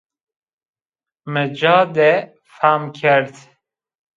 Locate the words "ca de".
1.59-2.11